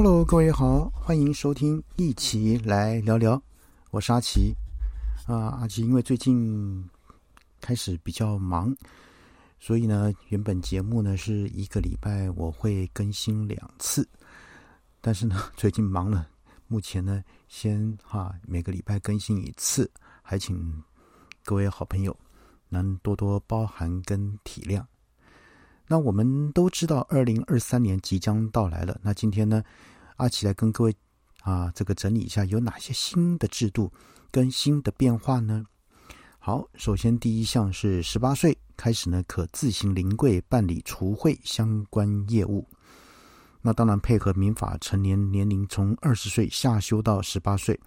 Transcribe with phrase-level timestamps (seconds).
[0.00, 3.42] Hello，各位好，欢迎收听一起来聊聊，
[3.90, 4.54] 我是阿奇
[5.26, 5.58] 啊。
[5.58, 6.88] 阿奇因为最近
[7.60, 8.72] 开始比较忙，
[9.58, 14.08] 所以呢，原本节目呢是一个礼拜我会更新两次，
[15.00, 16.28] 但是呢， 最近忙了，
[16.68, 19.90] 目前呢先哈每个礼拜更新一次，
[20.22, 20.80] 还请
[21.44, 22.16] 各位好朋友
[22.68, 24.80] 能多多包涵跟体谅。
[25.90, 29.00] 那我们都知道，二零二三年即将到来了。
[29.02, 29.64] 那今天呢，
[30.16, 30.94] 阿奇来跟各位
[31.40, 33.90] 啊，这个整理一下有哪些新的制度
[34.30, 35.64] 跟新的变化呢？
[36.38, 42.68] 好，首先第一项是十八岁开始呢，可自行临柜办理除会相关业务。
[43.62, 47.80] 那当然配合民法成年年龄从二十岁下修到十八岁，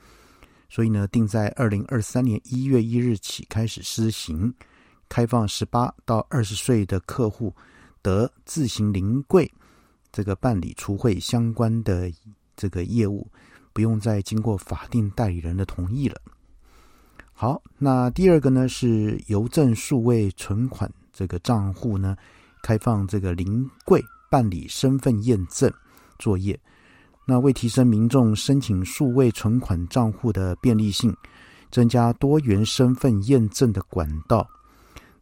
[0.70, 4.52] 所以呢，定在二零二三年一月一日起开始施行，
[5.08, 7.54] 开放十八到二十岁的客户。
[8.02, 9.52] 得自行临柜，
[10.12, 12.12] 这个办理除会相关的
[12.56, 13.28] 这个业务，
[13.74, 16.20] 不用再经过法定代理人的同意了。
[17.34, 22.16] 好，那第二个呢是邮政数位存款这个账户呢，
[22.62, 25.72] 开放这个临柜办理身份验证
[26.20, 26.60] 作业。
[27.26, 31.16] 那为提升民众申请数位存款账户的便利性，
[31.72, 34.48] 增加多元身份验证的管道。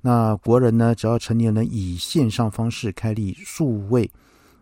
[0.02, 4.10] 那国人呢，只要成年人以线上方式开立数位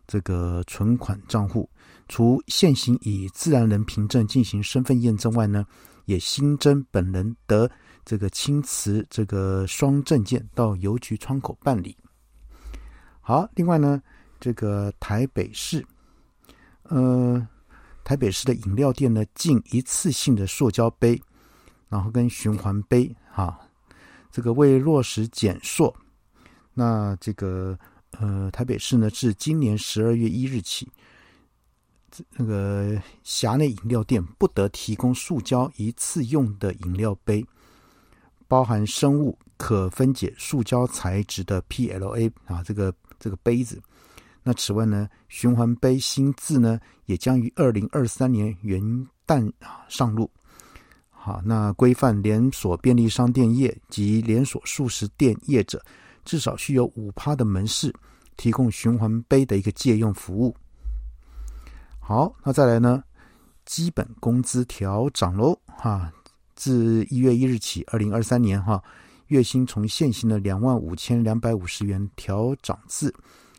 [0.08, 1.70] 这个存款账户，
[2.08, 5.64] 除现行以自然人凭证进行身份验证外呢，
[6.06, 7.70] 也新增本人得
[8.04, 11.96] 这个亲持这个双证件到邮局窗口办理。
[13.22, 14.02] 好，另外呢，
[14.40, 15.86] 这个台北市，
[16.84, 17.48] 呃，
[18.04, 21.22] 台北市的饮料店呢，禁一次性的塑胶杯，
[21.90, 23.60] 然后跟循环杯，哈。
[24.38, 25.92] 这个为落实减塑，
[26.72, 27.76] 那这个
[28.20, 30.88] 呃，台北市呢，自今年十二月一日起，
[32.36, 37.44] 那个辖内饮料店不得提供塑胶一次用的饮料杯，
[38.48, 43.82] 包含生物可分解塑胶材质的 PLA 啊，这个这个杯子。
[44.44, 48.80] 那此外呢，循环杯新制呢，也将于二零二三年元
[49.26, 50.30] 旦啊上路。
[51.28, 55.84] 好，那规范连锁便利商店业及连锁素食店业者，
[56.24, 57.94] 至少需有五趴的门市
[58.38, 60.56] 提供循环杯的一个借用服务。
[62.00, 63.04] 好，那再来呢？
[63.66, 66.10] 基本工资调涨喽，哈，
[66.56, 68.82] 自一月一日起，二零二三年哈，
[69.26, 73.14] 月薪从现行的两万五千两百五十元调涨至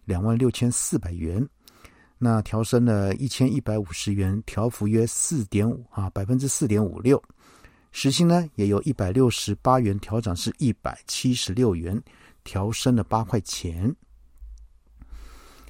[0.06, 1.46] 两万六千四百元，
[2.16, 7.22] 那调升了一千一百五十元，调幅约四点五啊，百分之四点五六。
[7.90, 12.00] 时薪呢，也由一百六十八元调整至一百七十六元，
[12.44, 13.94] 调升了八块钱。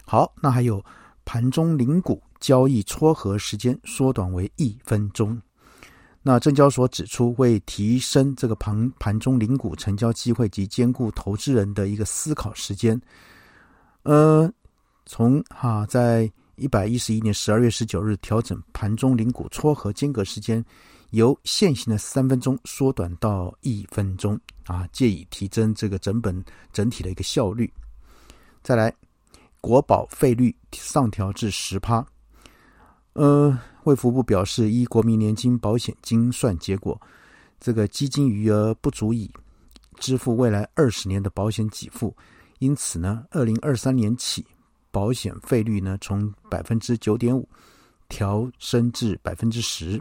[0.04, 0.84] 好，那还有
[1.24, 5.40] 盘中零股交易撮合时间缩短为一分钟。
[6.22, 13.00] 那证交所指出，为提升这个盘盘中零股成交机会及兼顾投资人的一个思考时间，
[14.02, 14.52] 呃，
[15.06, 20.62] 从哈在一百一十一年十二月十九日调整盘中零股撮合间隔时间。
[21.10, 27.72] 由现行的三分钟缩短到一分钟啊，借以提升这个整本整体的一个效率。
[28.62, 28.94] 再来，
[29.60, 32.04] 国保费率上调至十趴。
[33.14, 37.00] 呃，卫福部表示，依国民年金保险精算结果，
[37.58, 39.30] 这个基金余额不足以
[39.98, 42.14] 支付未来二十年的保险给付，
[42.58, 44.46] 因此呢，二零二三年起，
[44.90, 47.48] 保险费率呢从百分之九点五
[48.08, 50.00] 调升至百分之十。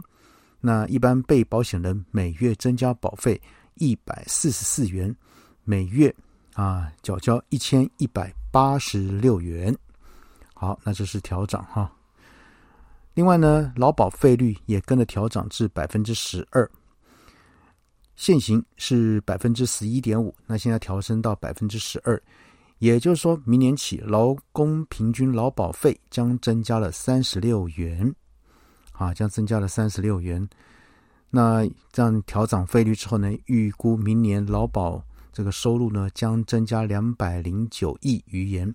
[0.60, 3.40] 那一般被保险人每月增加保费
[3.74, 5.14] 一百四十四元，
[5.64, 6.14] 每月
[6.54, 9.76] 啊缴交一千一百八十六元。
[10.54, 11.90] 好，那这是调涨哈。
[13.14, 16.68] 另外呢，劳保费率也跟着调涨至百分之十二，
[18.16, 22.20] 现行是百分之十一点五，那现在调升到百分之十二，
[22.78, 28.12] 也就是说明年起劳工平均劳保费将增加了三十六元。
[28.98, 30.46] 啊，将增加了三十六元。
[31.30, 35.02] 那这样调涨费率之后呢，预估明年劳保
[35.32, 38.74] 这个收入呢将增加两百零九亿余元。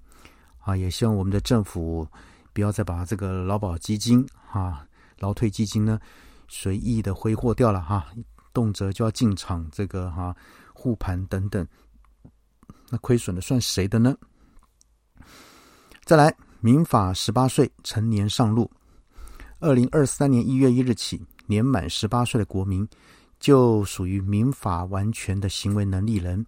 [0.60, 2.08] 啊，也希望我们的政府
[2.54, 4.88] 不要再把这个劳保基金、啊
[5.20, 6.00] 劳退基金呢
[6.48, 8.08] 随意的挥霍掉了哈，
[8.54, 10.36] 动辄就要进场这个哈
[10.74, 11.66] 护盘等等，
[12.90, 14.16] 那亏损的算谁的呢？
[16.04, 18.70] 再来，民法十八岁成年上路。
[19.64, 22.86] 二零二三年一月一日起，年满十八岁的国民
[23.40, 26.46] 就属于民法完全的行为能力人，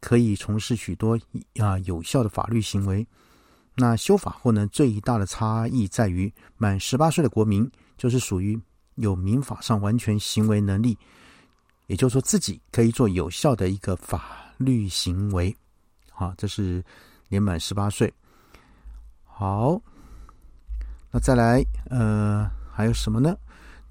[0.00, 1.16] 可以从事许多
[1.60, 3.06] 啊有效的法律行为。
[3.76, 8.60] 那修法后呢，最大的差异在于，满十八岁的国民就是属于
[8.96, 10.98] 有民法上完全行为能力，
[11.86, 15.56] 也就是说自己可以做有效的一个法律行为。
[16.10, 16.84] 好，这是
[17.28, 18.12] 年满十八岁。
[19.24, 19.80] 好，
[21.12, 23.36] 那再来，呃，还有什么呢？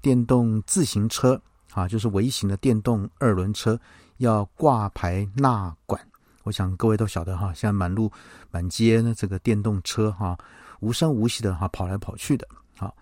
[0.00, 1.40] 电动自行车
[1.74, 3.78] 啊，就是微型的电动二轮车，
[4.16, 6.00] 要挂牌纳管。
[6.44, 8.10] 我想各位都晓得哈，现在满路
[8.50, 10.34] 满街呢，这个电动车哈，
[10.80, 12.48] 无声无息的哈跑来跑去的。
[12.78, 12.94] 好，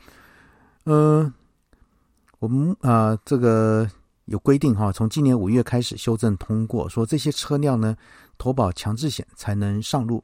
[0.84, 1.32] 嗯，
[2.40, 3.88] 我们啊这个
[4.24, 7.96] 有规定哈，从今年五月开始修正通过，说这些车辆呢
[8.36, 10.22] 投保强制险才能上路。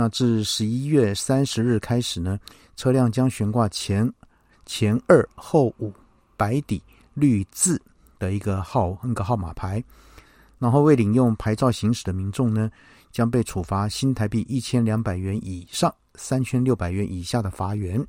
[0.00, 2.40] 那至十一月三十日开始呢，
[2.74, 4.10] 车辆将悬挂前
[4.64, 5.92] 前二后五
[6.38, 6.82] 白底
[7.12, 7.78] 绿字
[8.18, 9.84] 的一个号那个号码牌。
[10.58, 12.70] 然后未领用牌照行驶的民众呢，
[13.12, 18.02] 将被处罚新台币一千两百元以上三千六百元以下的罚元。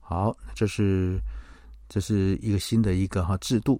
[0.00, 1.20] 好，这是
[1.86, 3.78] 这是一个新的一个哈制度。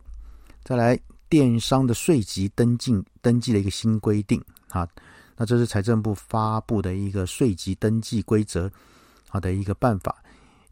[0.62, 1.00] 再来，
[1.30, 4.38] 电商的税籍登记登记的一个新规定
[4.68, 4.86] 啊，
[5.38, 8.70] 那这是财政部发布的一个税籍登记规则
[9.28, 10.14] 好的一个办法。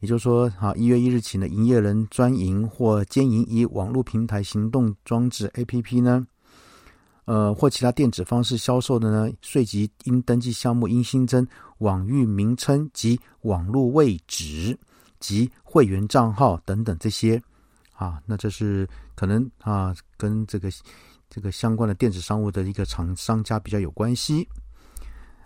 [0.00, 6.26] 也就是说，啊，一月一日起呢，营业人专营或兼营以网络平台行动装置 APP 呢。
[7.24, 11.46] 呃，或其他电子方式销售的呢，税籍应登记项目应新增
[11.78, 14.78] 网域名称及网络位置
[15.18, 17.42] 及会员账号等等这些
[17.94, 20.68] 啊，那这是可能啊，跟这个
[21.28, 24.48] 这个相关的电子商务的一个厂商家比较有关系。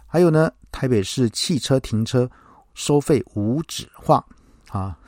[0.07, 2.29] 还有呢，台北市汽车停车
[2.75, 4.25] 收费无纸化
[4.71, 4.99] 啊，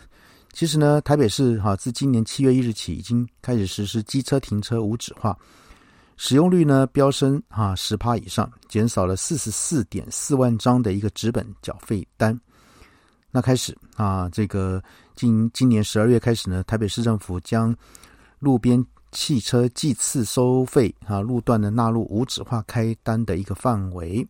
[0.53, 5.37] 其实呢，台北市哈自今年七月一日起已经开始实施机车停车无纸化。
[6.19, 12.39] 使用率呢飙升啊十趴以上，减少了四十四点四万张的一个纸本缴费单。
[13.31, 14.81] 那开始啊，这个
[15.17, 17.75] 今今年十二月开始呢，台北市政府将
[18.39, 24.27] 路边汽车计次收费啊路段呢纳入无纸化开单的一个范围。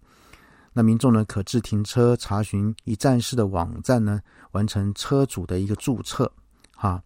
[0.75, 4.21] 那民众呢可至停车查询一站式的网站呢
[4.53, 6.31] 完成车主的一个注册
[6.75, 7.03] 哈。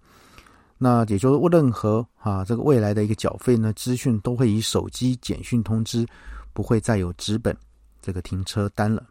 [0.79, 6.07] 那也就是任何啊，这个未来的一个缴费呢，资讯都会以手机简讯通知，
[6.53, 7.57] 不会再有纸本
[8.03, 9.03] 这个停车单了。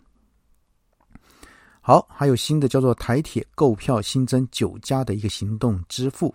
[1.82, 6.34] 好，还有新的叫做台铁购票新增九家的一个行动支付，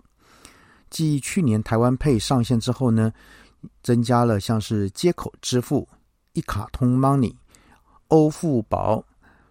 [0.91, 3.13] 继去年台湾配上线之后呢，
[3.83, 5.89] 增加了像是接口支付、
[6.33, 7.35] 一卡通 Money、
[8.09, 9.03] 欧付宝、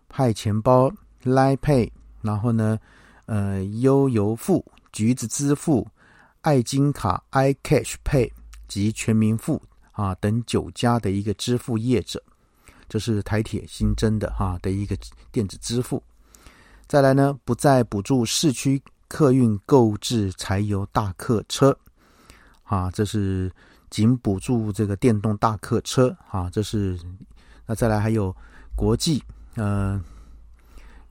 [0.07, 0.91] 派钱包、
[1.23, 1.89] Line Pay，
[2.21, 2.77] 然后呢，
[3.25, 4.63] 呃，悠游付。
[4.91, 5.87] 橘子支付、
[6.41, 8.31] 爱金卡、iCash Pay
[8.67, 12.21] 及全民付啊等九家的一个支付业者，
[12.89, 14.97] 这是台铁新增的哈的一个
[15.31, 16.01] 电子支付。
[16.87, 21.77] 再来呢，不再补助市区客运购置柴油大客车，
[22.63, 23.51] 啊，这是
[23.89, 26.97] 仅补助这个电动大客车啊，这是
[27.65, 28.33] 那再来还有
[28.77, 29.21] 国际
[29.55, 30.01] 呃。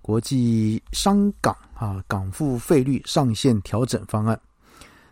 [0.01, 4.41] 国际商港啊，港付费率上限调整方案。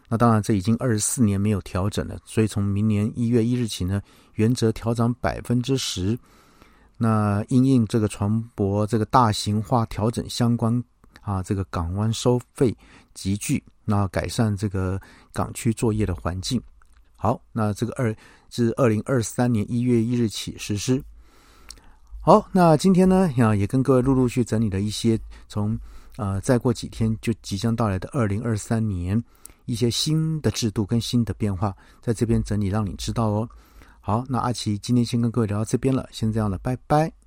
[0.08, 4.00] 那当然，这已经二十四年没有调整了，所以从明年一月一日起呢，
[4.36, 6.18] 原则调涨百分之十。
[6.96, 10.82] 那因应这个船舶这个大型化调整相关
[11.26, 12.74] 啊，这个港湾收费
[13.12, 14.98] 集聚，那改善这个
[15.32, 16.62] 港区作业的环境。
[17.16, 18.14] 好，那这个二
[18.48, 21.02] 至二零二三年一月一日起实施。
[22.20, 25.18] 好，那今天呢，啊，也跟各位陆陆续整理了一些
[25.48, 25.76] 从，
[26.16, 29.20] 呃，再过几天就即将到来的二零二三年
[29.64, 33.48] 一些新的制度跟新的变化，在这边整理让你知道哦。
[34.00, 37.25] 好，那阿奇今天先跟各位聊到这边了，先这样了，拜拜。